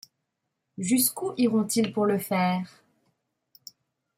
Jusqu'où 0.79 1.35
iront-ils 1.37 1.93
pour 1.93 2.07
le 2.07 2.17
faire? 2.17 2.83